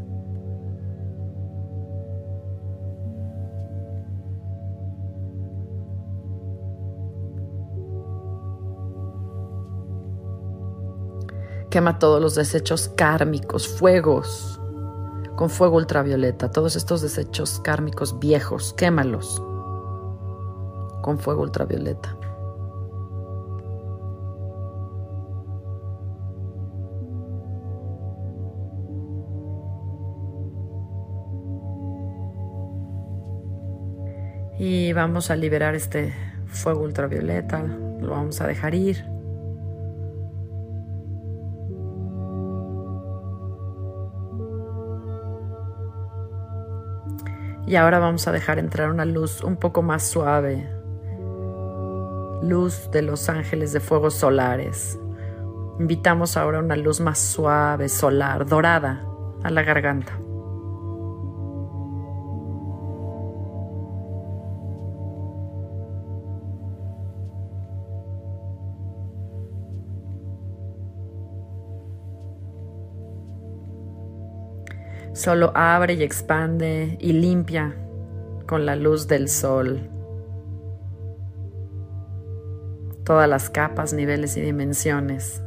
Quema 11.70 12.00
todos 12.00 12.20
los 12.20 12.34
desechos 12.34 12.90
kármicos, 12.90 13.68
fuegos, 13.68 14.61
con 15.42 15.50
fuego 15.50 15.78
ultravioleta, 15.78 16.52
todos 16.52 16.76
estos 16.76 17.02
desechos 17.02 17.60
kármicos 17.62 18.20
viejos, 18.20 18.76
quémalos 18.76 19.42
con 21.02 21.18
fuego 21.18 21.42
ultravioleta. 21.42 22.16
Y 34.60 34.94
vamos 34.94 35.32
a 35.32 35.36
liberar 35.36 35.74
este 35.74 36.14
fuego 36.46 36.84
ultravioleta, 36.84 37.64
lo 37.64 38.12
vamos 38.12 38.42
a 38.42 38.46
dejar 38.46 38.76
ir. 38.76 39.11
Y 47.72 47.78
ahora 47.78 48.00
vamos 48.00 48.28
a 48.28 48.34
dejar 48.34 48.60
entrar 48.60 48.90
una 48.90 49.06
luz 49.06 49.42
un 49.46 49.56
poco 49.56 49.82
más 49.82 50.06
suave, 50.06 50.70
luz 52.44 52.92
de 52.92 53.02
los 53.02 53.30
ángeles 53.30 53.72
de 53.72 53.80
fuegos 53.80 54.14
solares. 54.14 55.00
Invitamos 55.80 56.36
ahora 56.36 56.60
una 56.60 56.76
luz 56.76 57.00
más 57.00 57.18
suave, 57.18 57.88
solar, 57.88 58.46
dorada, 58.46 59.08
a 59.42 59.50
la 59.52 59.62
garganta. 59.64 60.21
Solo 75.24 75.52
abre 75.54 75.94
y 75.94 76.02
expande 76.02 76.98
y 77.00 77.14
limpia 77.14 77.76
con 78.48 78.66
la 78.66 78.76
luz 78.76 79.08
del 79.08 79.30
sol 79.30 79.88
todas 83.04 83.30
las 83.30 83.52
capas, 83.52 83.94
niveles 83.94 84.36
y 84.38 84.42
dimensiones. 84.42 85.44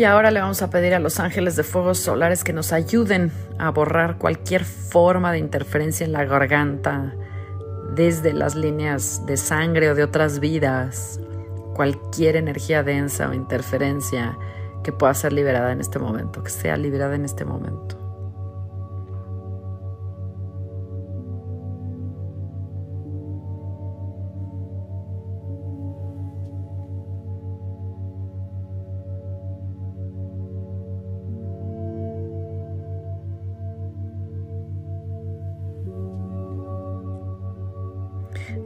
Y 0.00 0.04
ahora 0.04 0.30
le 0.30 0.40
vamos 0.40 0.62
a 0.62 0.70
pedir 0.70 0.94
a 0.94 0.98
los 0.98 1.20
ángeles 1.20 1.56
de 1.56 1.62
fuegos 1.62 1.98
solares 1.98 2.42
que 2.42 2.54
nos 2.54 2.72
ayuden 2.72 3.30
a 3.58 3.68
borrar 3.70 4.16
cualquier 4.16 4.64
forma 4.64 5.30
de 5.30 5.36
interferencia 5.36 6.06
en 6.06 6.12
la 6.12 6.24
garganta, 6.24 7.12
desde 7.94 8.32
las 8.32 8.54
líneas 8.54 9.26
de 9.26 9.36
sangre 9.36 9.90
o 9.90 9.94
de 9.94 10.02
otras 10.02 10.40
vidas, 10.40 11.20
cualquier 11.74 12.36
energía 12.36 12.82
densa 12.82 13.28
o 13.28 13.34
interferencia 13.34 14.38
que 14.82 14.90
pueda 14.90 15.12
ser 15.12 15.34
liberada 15.34 15.70
en 15.70 15.82
este 15.82 15.98
momento, 15.98 16.42
que 16.42 16.50
sea 16.50 16.78
liberada 16.78 17.14
en 17.14 17.26
este 17.26 17.44
momento. 17.44 17.99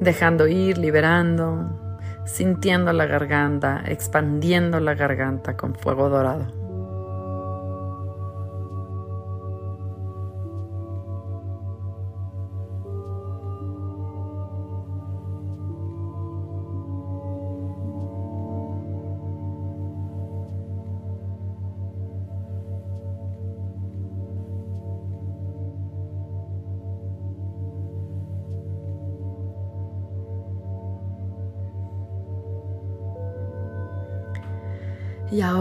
Dejando 0.04 0.46
ir, 0.46 0.78
liberando, 0.78 1.98
sintiendo 2.24 2.92
la 2.92 3.06
garganta, 3.06 3.82
expandiendo 3.86 4.78
la 4.78 4.94
garganta 4.94 5.56
con 5.56 5.74
fuego 5.74 6.08
dorado. 6.08 6.63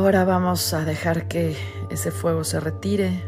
Ahora 0.04 0.26
vamos 0.26 0.74
a 0.74 0.84
dejar 0.84 1.30
que 1.30 1.56
ese 1.90 2.12
fuego 2.12 2.44
se 2.44 2.60
retire. 2.60 3.24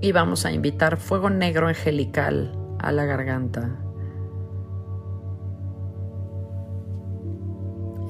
Y 0.00 0.12
vamos 0.12 0.46
a 0.46 0.52
invitar 0.52 0.96
fuego 0.96 1.28
negro 1.28 1.66
angelical 1.66 2.56
a 2.78 2.92
la 2.92 3.04
garganta. 3.04 3.80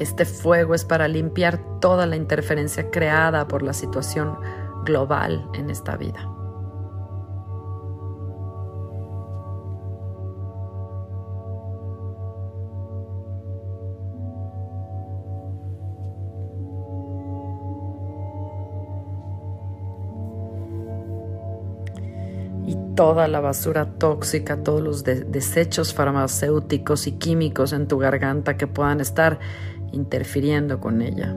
Este 0.01 0.27
fuego 0.27 0.75
es 0.75 0.85
para 0.85 1.09
limpiar 1.09 1.81
toda 1.81 2.07
la 2.07 2.17
interferencia 2.17 2.91
creada 2.91 3.49
por 3.49 3.63
la 3.63 3.73
situación 3.73 4.37
global 4.85 5.49
en 5.55 5.71
esta 5.71 5.97
vida. 5.97 6.32
Toda 22.95 23.29
la 23.29 23.41
basura 23.41 23.87
tóxica, 23.87 24.63
todos 24.63 24.83
los 24.83 25.05
desechos 25.05 25.95
farmacéuticos 25.95 27.07
y 27.07 27.13
químicos 27.13 27.73
en 27.73 27.89
tu 27.89 27.99
garganta 27.99 28.57
que 28.57 28.67
puedan 28.67 29.01
estar 29.01 29.39
interfiriendo 29.93 30.81
con 30.81 31.03
ella. 31.03 31.35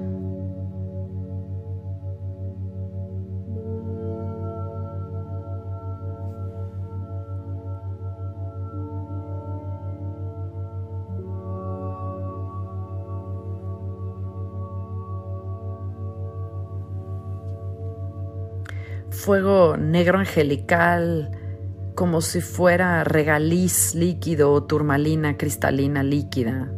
fuego 19.25 19.75
negro 19.75 20.19
angelical, 20.19 21.31
como 21.95 22.21
si 22.21 22.41
fuera 22.41 23.03
regaliz 23.03 23.95
líquido 23.95 24.51
o 24.51 24.63
turmalina 24.63 25.37
cristalina 25.37 26.03
líquida. 26.03 26.71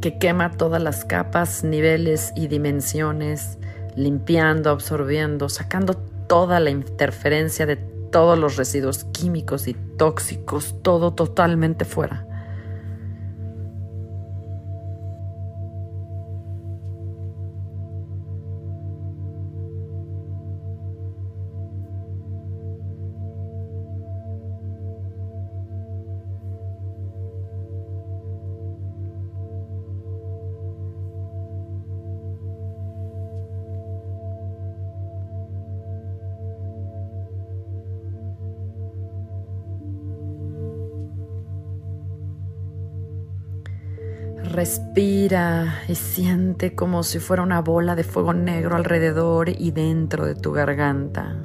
que 0.00 0.18
quema 0.18 0.52
todas 0.52 0.80
las 0.80 1.04
capas, 1.04 1.64
niveles 1.64 2.32
y 2.36 2.46
dimensiones, 2.46 3.58
limpiando, 3.96 4.70
absorbiendo, 4.70 5.48
sacando 5.48 5.94
toda 6.28 6.60
la 6.60 6.70
interferencia 6.70 7.66
de 7.66 7.76
todos 7.76 8.38
los 8.38 8.56
residuos 8.56 9.04
químicos 9.12 9.68
y 9.68 9.74
tóxicos, 9.74 10.76
todo 10.82 11.14
totalmente 11.14 11.84
fuera. 11.84 12.26
Respira 44.56 45.82
y 45.86 45.94
siente 45.96 46.74
como 46.74 47.02
si 47.02 47.18
fuera 47.18 47.42
una 47.42 47.60
bola 47.60 47.94
de 47.94 48.04
fuego 48.04 48.32
negro 48.32 48.74
alrededor 48.74 49.50
y 49.50 49.70
dentro 49.70 50.24
de 50.24 50.34
tu 50.34 50.50
garganta. 50.52 51.36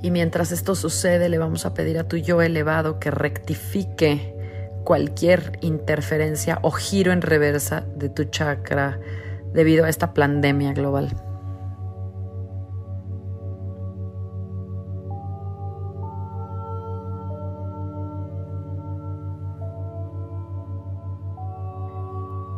Y 0.00 0.12
mientras 0.12 0.52
esto 0.52 0.76
sucede, 0.76 1.28
le 1.28 1.38
vamos 1.38 1.66
a 1.66 1.74
pedir 1.74 1.98
a 1.98 2.06
tu 2.06 2.16
yo 2.16 2.40
elevado 2.42 3.00
que 3.00 3.10
rectifique 3.10 4.32
cualquier 4.84 5.58
interferencia 5.62 6.60
o 6.62 6.70
giro 6.70 7.10
en 7.10 7.22
reversa 7.22 7.84
de 7.96 8.08
tu 8.08 8.22
chakra 8.22 9.00
debido 9.52 9.84
a 9.84 9.88
esta 9.88 10.14
pandemia 10.14 10.74
global. 10.74 11.10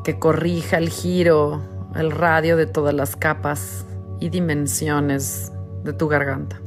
Que 0.04 0.18
corrija 0.18 0.78
el 0.78 0.90
giro, 0.90 1.62
el 1.94 2.10
radio 2.10 2.56
de 2.56 2.66
todas 2.66 2.94
las 2.94 3.16
capas 3.16 3.86
y 4.20 4.28
dimensiones 4.30 5.52
de 5.84 5.92
tu 5.92 6.08
garganta. 6.08 6.60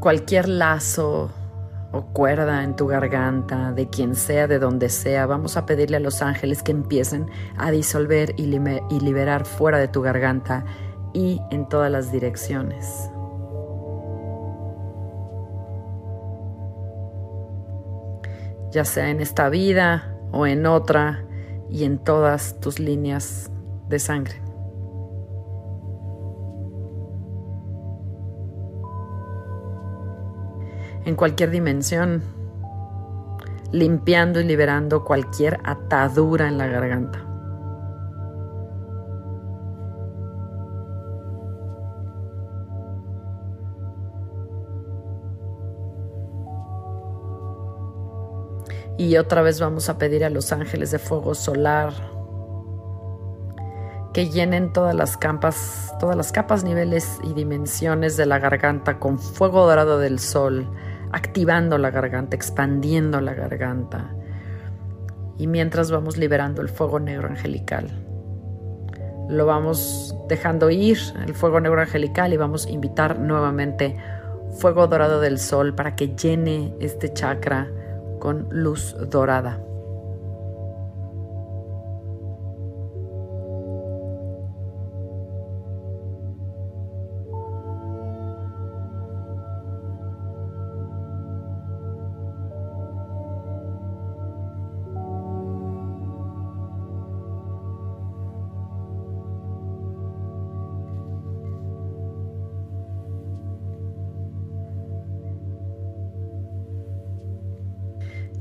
Cualquier 0.00 0.48
lazo 0.48 1.30
o 1.92 2.02
cuerda 2.06 2.64
en 2.64 2.74
tu 2.74 2.86
garganta, 2.86 3.72
de 3.72 3.88
quien 3.88 4.14
sea, 4.14 4.46
de 4.46 4.58
donde 4.58 4.88
sea, 4.88 5.26
vamos 5.26 5.56
a 5.56 5.66
pedirle 5.66 5.98
a 5.98 6.00
los 6.00 6.22
ángeles 6.22 6.62
que 6.62 6.72
empiecen 6.72 7.26
a 7.56 7.70
disolver 7.70 8.34
y, 8.36 8.46
liberar 8.46 9.44
fuera 9.44 9.78
de 9.78 9.88
tu 9.88 10.00
garganta 10.00 10.64
y 11.12 11.40
en 11.50 11.68
todas 11.68 11.90
las 11.90 12.10
direcciones. 12.10 13.10
ya 18.72 18.84
sea 18.84 19.10
en 19.10 19.20
esta 19.20 19.48
vida 19.48 20.16
o 20.30 20.46
en 20.46 20.64
otra 20.64 21.24
y 21.68 21.82
en 21.82 21.98
todas 21.98 22.60
tus 22.60 22.78
líneas 22.78 23.50
de 23.88 23.98
sangre. 23.98 24.49
En 31.04 31.16
cualquier 31.16 31.50
dimensión, 31.50 32.22
limpiando 33.72 34.40
y 34.40 34.44
liberando 34.44 35.04
cualquier 35.04 35.58
atadura 35.64 36.48
en 36.48 36.58
la 36.58 36.66
garganta. 36.66 37.26
Y 48.98 49.16
otra 49.16 49.40
vez 49.40 49.58
vamos 49.60 49.88
a 49.88 49.96
pedir 49.96 50.26
a 50.26 50.30
los 50.30 50.52
ángeles 50.52 50.90
de 50.90 50.98
fuego 50.98 51.34
solar 51.34 51.94
que 54.12 54.28
llenen 54.28 54.72
todas 54.74 54.94
las 54.94 55.16
capas, 55.16 55.94
todas 55.98 56.16
las 56.16 56.32
capas, 56.32 56.64
niveles 56.64 57.18
y 57.22 57.32
dimensiones 57.32 58.18
de 58.18 58.26
la 58.26 58.38
garganta 58.38 58.98
con 58.98 59.18
fuego 59.18 59.66
dorado 59.66 59.98
del 59.98 60.18
sol, 60.18 60.68
activando 61.12 61.78
la 61.78 61.90
garganta, 61.90 62.36
expandiendo 62.36 63.20
la 63.20 63.34
garganta. 63.34 64.14
Y 65.38 65.46
mientras 65.46 65.90
vamos 65.90 66.16
liberando 66.16 66.62
el 66.62 66.68
fuego 66.68 67.00
negro 67.00 67.28
angelical, 67.28 67.88
lo 69.28 69.46
vamos 69.46 70.14
dejando 70.28 70.70
ir, 70.70 70.98
el 71.26 71.34
fuego 71.34 71.60
negro 71.60 71.80
angelical, 71.80 72.32
y 72.32 72.36
vamos 72.36 72.66
a 72.66 72.70
invitar 72.70 73.18
nuevamente 73.18 73.96
fuego 74.58 74.86
dorado 74.86 75.20
del 75.20 75.38
sol 75.38 75.74
para 75.74 75.94
que 75.94 76.14
llene 76.16 76.74
este 76.80 77.12
chakra 77.12 77.68
con 78.18 78.48
luz 78.50 78.96
dorada. 79.08 79.60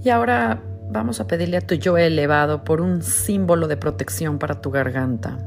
Y 0.01 0.09
ahora 0.09 0.63
vamos 0.89 1.19
a 1.19 1.27
pedirle 1.27 1.57
a 1.57 1.61
tu 1.61 1.75
yo 1.75 1.97
elevado 1.97 2.63
por 2.63 2.81
un 2.81 3.01
símbolo 3.01 3.67
de 3.67 3.77
protección 3.77 4.39
para 4.39 4.61
tu 4.61 4.71
garganta. 4.71 5.37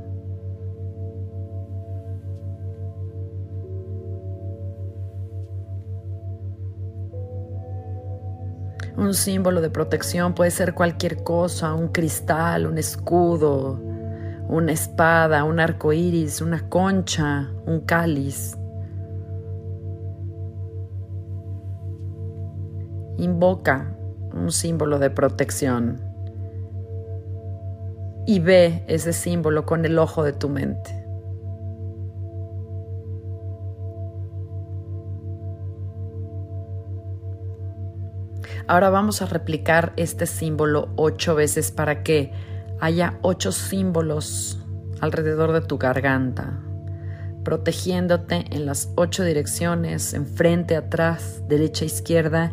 Un 8.95 9.15
símbolo 9.15 9.63
de 9.63 9.71
protección 9.71 10.35
puede 10.35 10.51
ser 10.51 10.75
cualquier 10.75 11.25
cosa, 11.25 11.73
un 11.73 11.89
cristal, 11.89 12.67
un 12.67 12.77
escudo, 12.77 13.81
una 14.49 14.73
espada, 14.73 15.45
un 15.45 15.61
arco 15.61 15.95
iris, 15.95 16.43
una 16.43 16.69
concha, 16.69 17.51
un 17.65 17.81
cáliz. 17.81 18.59
Invoca 23.17 23.97
un 24.35 24.53
símbolo 24.53 24.99
de 24.99 25.11
protección. 25.11 26.01
Y 28.27 28.41
ve 28.41 28.85
ese 28.87 29.13
símbolo 29.13 29.67
con 29.67 29.85
el 29.85 29.99
ojo 29.99 30.23
de 30.23 30.33
tu 30.33 30.49
mente. 30.49 31.03
Ahora 38.69 38.91
vamos 38.91 39.23
a 39.23 39.27
replicar 39.27 39.93
este 39.97 40.27
símbolo 40.27 40.89
ocho 40.97 41.35
veces 41.35 41.73
para 41.73 42.03
que 42.03 42.33
haya 42.81 43.19
ocho 43.23 43.53
símbolos 43.53 44.59
alrededor 45.01 45.53
de 45.53 45.63
tu 45.63 45.79
garganta, 45.79 46.61
protegiéndote 47.45 48.45
en 48.51 48.67
las 48.67 48.93
ocho 48.95 49.25
direcciones, 49.25 50.15
enfrente, 50.15 50.77
atrás, 50.77 51.43
derecha, 51.49 51.85
izquierda 51.85 52.53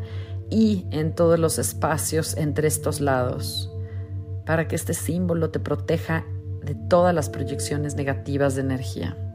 y 0.49 0.85
en 0.91 1.13
todos 1.13 1.39
los 1.39 1.59
espacios 1.59 2.35
entre 2.38 2.67
estos 2.67 3.01
lados, 3.01 3.71
para 4.45 4.67
que 4.67 4.75
este 4.75 4.93
símbolo 4.93 5.51
te 5.51 5.59
proteja 5.59 6.25
de 6.63 6.75
todas 6.75 7.13
las 7.13 7.29
proyecciones 7.29 7.95
negativas 7.95 8.55
de 8.55 8.62
energía. 8.62 9.28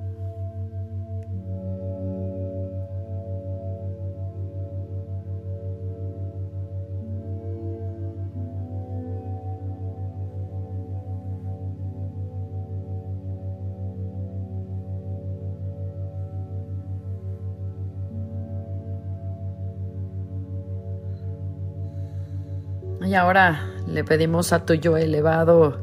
Y 23.15 23.17
ahora 23.17 23.71
le 23.87 24.03
pedimos 24.03 24.53
a 24.53 24.67
tu 24.67 24.75
yo 24.75 24.97
elevado 24.97 25.81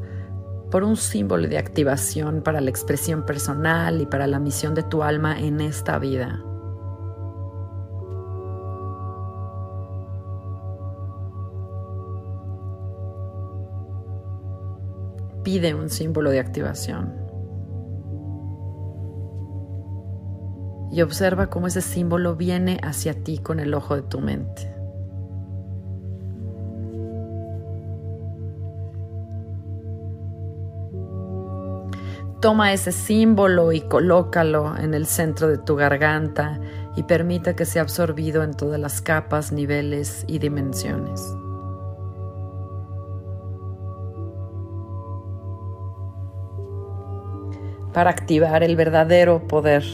por 0.70 0.84
un 0.84 0.98
símbolo 0.98 1.48
de 1.48 1.56
activación 1.56 2.42
para 2.42 2.60
la 2.60 2.68
expresión 2.68 3.24
personal 3.24 4.02
y 4.02 4.04
para 4.04 4.26
la 4.26 4.38
misión 4.38 4.74
de 4.74 4.82
tu 4.82 5.02
alma 5.02 5.40
en 5.40 5.62
esta 5.62 5.98
vida. 5.98 6.44
Pide 15.42 15.74
un 15.74 15.88
símbolo 15.88 16.28
de 16.28 16.38
activación. 16.38 17.14
Y 20.90 21.00
observa 21.00 21.48
cómo 21.48 21.68
ese 21.68 21.80
símbolo 21.80 22.36
viene 22.36 22.78
hacia 22.82 23.24
ti 23.24 23.38
con 23.38 23.58
el 23.58 23.72
ojo 23.72 23.96
de 23.96 24.02
tu 24.02 24.20
mente. 24.20 24.81
Toma 32.42 32.72
ese 32.72 32.90
símbolo 32.90 33.70
y 33.70 33.82
colócalo 33.82 34.76
en 34.76 34.94
el 34.94 35.06
centro 35.06 35.46
de 35.46 35.58
tu 35.58 35.76
garganta 35.76 36.58
y 36.96 37.04
permita 37.04 37.54
que 37.54 37.64
sea 37.64 37.82
absorbido 37.82 38.42
en 38.42 38.52
todas 38.54 38.80
las 38.80 39.00
capas, 39.00 39.52
niveles 39.52 40.24
y 40.26 40.40
dimensiones. 40.40 41.22
Para 47.92 48.10
activar 48.10 48.64
el 48.64 48.74
verdadero 48.74 49.46
poder 49.46 49.84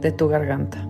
de 0.00 0.12
tu 0.12 0.28
garganta. 0.28 0.87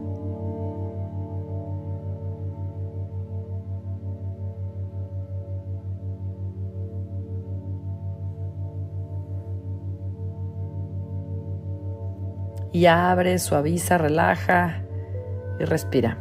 Y 12.78 12.86
abre, 12.86 13.40
suaviza, 13.40 13.98
relaja 13.98 14.84
y 15.58 15.64
respira. 15.64 16.16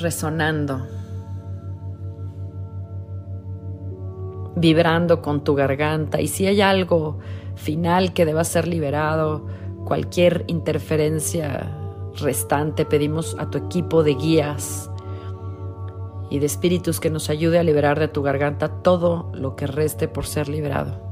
Resonando, 0.00 0.86
vibrando 4.56 5.20
con 5.20 5.44
tu 5.44 5.54
garganta 5.54 6.22
y 6.22 6.28
si 6.28 6.46
hay 6.46 6.62
algo 6.62 7.18
final 7.56 8.14
que 8.14 8.24
deba 8.24 8.42
ser 8.44 8.66
liberado, 8.66 9.46
cualquier 9.84 10.44
interferencia 10.46 11.81
restante 12.16 12.84
pedimos 12.84 13.36
a 13.38 13.50
tu 13.50 13.58
equipo 13.58 14.02
de 14.02 14.14
guías 14.14 14.90
y 16.30 16.38
de 16.38 16.46
espíritus 16.46 16.98
que 16.98 17.10
nos 17.10 17.28
ayude 17.28 17.58
a 17.58 17.62
liberar 17.62 18.00
de 18.00 18.08
tu 18.08 18.22
garganta 18.22 18.82
todo 18.82 19.30
lo 19.34 19.54
que 19.54 19.66
reste 19.66 20.08
por 20.08 20.26
ser 20.26 20.48
liberado. 20.48 21.11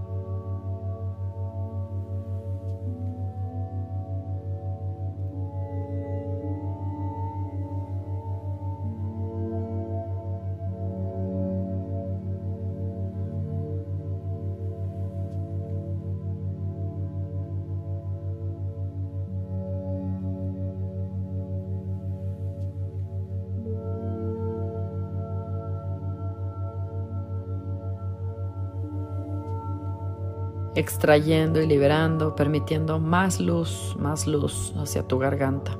Extrayendo 30.81 31.61
y 31.61 31.66
liberando, 31.66 32.35
permitiendo 32.35 32.99
más 32.99 33.40
luz, 33.40 33.95
más 33.99 34.27
luz 34.27 34.73
hacia 34.77 35.03
tu 35.07 35.19
garganta. 35.19 35.79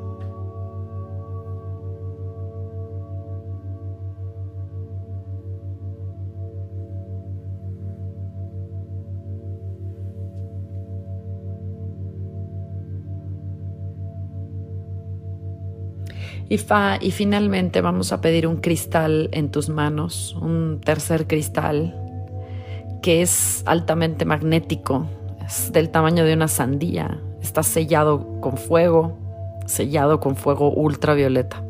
Y, 16.49 16.59
y 17.01 17.11
finalmente 17.13 17.81
vamos 17.81 18.13
a 18.13 18.21
pedir 18.21 18.47
un 18.49 18.57
cristal 18.57 19.29
en 19.33 19.51
tus 19.53 19.69
manos, 19.69 20.37
un 20.41 20.81
tercer 20.81 21.29
cristal 21.29 22.00
que 23.03 23.23
es 23.23 23.63
altamente 23.67 24.25
magnético, 24.25 25.07
es 25.45 25.73
del 25.73 25.91
tamaño 25.91 26.25
de 26.25 26.35
una 26.35 26.49
sandía, 26.49 27.21
está 27.41 27.63
sellado 27.63 28.41
con 28.41 28.57
fuego, 28.57 29.19
sellado 29.67 30.21
con 30.21 30.37
fuego 30.37 30.73
ultravioleta. 30.73 31.65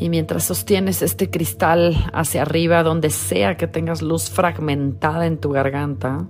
Y 0.00 0.08
mientras 0.08 0.44
sostienes 0.44 1.02
este 1.02 1.28
cristal 1.28 1.94
hacia 2.14 2.40
arriba, 2.40 2.82
donde 2.82 3.10
sea 3.10 3.58
que 3.58 3.66
tengas 3.66 4.00
luz 4.00 4.30
fragmentada 4.30 5.26
en 5.26 5.36
tu 5.36 5.50
garganta, 5.50 6.26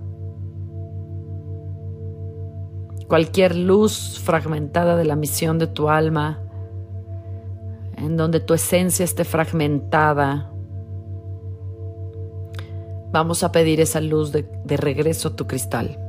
cualquier 3.11 3.57
luz 3.57 4.21
fragmentada 4.23 4.95
de 4.95 5.03
la 5.03 5.17
misión 5.17 5.59
de 5.59 5.67
tu 5.67 5.89
alma, 5.89 6.39
en 7.97 8.15
donde 8.15 8.39
tu 8.39 8.53
esencia 8.53 9.03
esté 9.03 9.25
fragmentada, 9.25 10.49
vamos 13.11 13.43
a 13.43 13.51
pedir 13.51 13.81
esa 13.81 13.99
luz 13.99 14.31
de, 14.31 14.47
regreso 14.77 15.27
a 15.27 15.35
tu 15.35 15.45
cristal. 15.45 15.99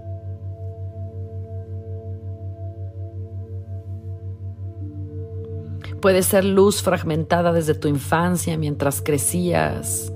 Puede 6.00 6.22
ser 6.22 6.44
luz 6.44 6.84
fragmentada 6.84 7.52
desde 7.52 7.74
tu 7.74 7.88
infancia 7.88 8.56
mientras 8.56 9.02
crecías. 9.02 10.12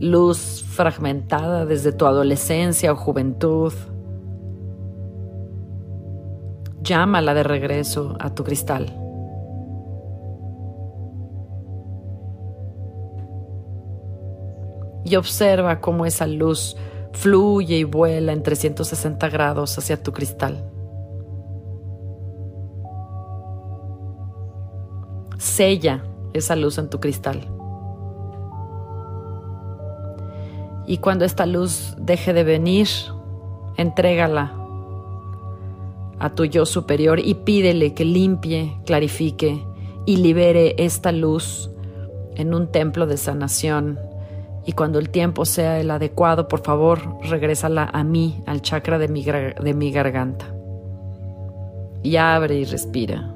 Luz 0.00 0.64
fragmentada 0.66 1.66
desde 1.66 1.92
tu 1.92 2.06
adolescencia 2.06 2.90
o 2.90 2.96
juventud. 2.96 3.74
Llámala 6.84 7.32
de 7.32 7.42
regreso 7.42 8.14
a 8.20 8.34
tu 8.34 8.44
cristal. 8.44 8.92
Y 15.06 15.16
observa 15.16 15.80
cómo 15.80 16.04
esa 16.04 16.26
luz 16.26 16.76
fluye 17.12 17.78
y 17.78 17.84
vuela 17.84 18.32
en 18.32 18.42
360 18.42 19.30
grados 19.30 19.78
hacia 19.78 20.02
tu 20.02 20.12
cristal. 20.12 20.70
Sella 25.38 26.04
esa 26.34 26.54
luz 26.54 26.76
en 26.76 26.90
tu 26.90 27.00
cristal. 27.00 27.48
Y 30.86 30.98
cuando 30.98 31.24
esta 31.24 31.46
luz 31.46 31.96
deje 31.98 32.34
de 32.34 32.44
venir, 32.44 32.88
entrégala 33.78 34.63
a 36.24 36.34
tu 36.34 36.46
yo 36.46 36.64
superior 36.64 37.20
y 37.20 37.34
pídele 37.34 37.92
que 37.92 38.06
limpie, 38.06 38.78
clarifique 38.86 39.62
y 40.06 40.16
libere 40.16 40.74
esta 40.78 41.12
luz 41.12 41.70
en 42.34 42.54
un 42.54 42.72
templo 42.72 43.06
de 43.06 43.18
sanación. 43.18 43.98
Y 44.64 44.72
cuando 44.72 44.98
el 44.98 45.10
tiempo 45.10 45.44
sea 45.44 45.78
el 45.78 45.90
adecuado, 45.90 46.48
por 46.48 46.62
favor, 46.62 46.98
regrésala 47.28 47.90
a 47.92 48.02
mí, 48.04 48.42
al 48.46 48.62
chakra 48.62 48.98
de 48.98 49.08
mi, 49.08 49.22
de 49.22 49.74
mi 49.74 49.92
garganta. 49.92 50.46
Y 52.02 52.16
abre 52.16 52.54
y 52.54 52.64
respira. 52.64 53.33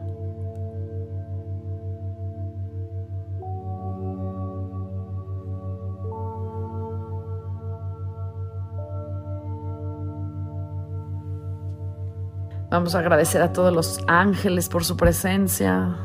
Vamos 12.70 12.94
a 12.94 12.98
agradecer 12.98 13.40
a 13.40 13.50
todos 13.54 13.72
los 13.72 13.98
ángeles 14.08 14.68
por 14.68 14.84
su 14.84 14.94
presencia, 14.94 15.96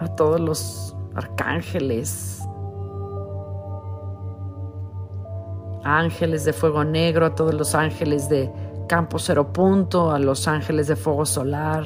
a 0.00 0.08
todos 0.16 0.40
los 0.40 0.96
arcángeles, 1.14 2.42
ángeles 5.84 6.44
de 6.44 6.52
fuego 6.52 6.82
negro, 6.82 7.26
a 7.26 7.36
todos 7.36 7.54
los 7.54 7.76
ángeles 7.76 8.28
de 8.28 8.50
campo 8.88 9.20
cero 9.20 9.52
punto, 9.52 10.10
a 10.10 10.18
los 10.18 10.48
ángeles 10.48 10.88
de 10.88 10.96
fuego 10.96 11.24
solar, 11.24 11.84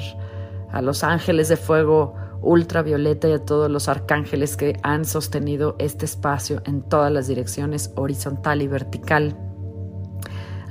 a 0.71 0.81
los 0.81 1.03
ángeles 1.03 1.47
de 1.49 1.57
fuego 1.57 2.15
ultravioleta 2.41 3.27
y 3.27 3.33
a 3.33 3.45
todos 3.45 3.69
los 3.69 3.87
arcángeles 3.87 4.57
que 4.57 4.79
han 4.81 5.05
sostenido 5.05 5.75
este 5.77 6.05
espacio 6.05 6.63
en 6.65 6.81
todas 6.81 7.11
las 7.11 7.27
direcciones, 7.27 7.93
horizontal 7.95 8.63
y 8.63 8.67
vertical, 8.67 9.37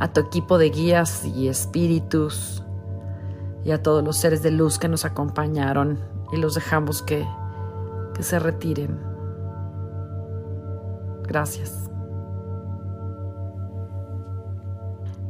a 0.00 0.12
tu 0.12 0.20
equipo 0.20 0.59
de 0.59 0.70
guías 0.70 1.24
y 1.24 1.46
espíritus, 1.46 2.65
y 3.66 3.72
a 3.72 3.83
todos 3.83 4.05
los 4.05 4.16
seres 4.16 4.44
de 4.44 4.52
luz 4.52 4.79
que 4.79 4.88
nos 4.88 5.05
acompañaron 5.05 5.98
y 6.33 6.37
los 6.37 6.55
dejamos 6.55 7.02
que, 7.02 7.26
que 8.14 8.22
se 8.22 8.38
retiren. 8.38 8.96
Gracias. 11.24 11.90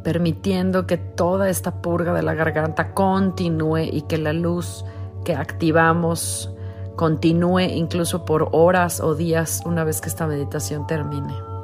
Permitiendo 0.03 0.87
que 0.87 0.99
toda 0.99 1.49
esta 1.49 1.81
purga 1.81 2.13
de 2.13 2.23
la 2.23 2.35
garganta 2.35 2.93
continúe 2.93 3.85
y 3.91 4.03
que 4.03 4.19
la 4.19 4.35
luz 4.35 4.85
que 5.25 5.35
activamos 5.35 6.55
continúe 6.95 7.61
incluso 7.61 8.27
por 8.27 8.51
horas 8.53 9.01
o 9.01 9.15
días 9.15 9.63
una 9.65 9.83
vez 9.83 10.03
que 10.03 10.11
esta 10.11 10.27
meditación 10.27 10.87
termine. 10.87 11.56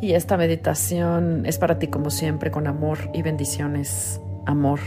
Y 0.00 0.12
esta 0.12 0.36
meditación 0.36 1.44
es 1.44 1.58
para 1.58 1.78
ti 1.78 1.88
como 1.88 2.10
siempre 2.10 2.50
con 2.50 2.66
amor 2.66 2.98
y 3.12 3.22
bendiciones, 3.22 4.20
amor 4.46 4.80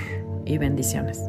y 0.46 0.58
bendiciones. 0.58 1.22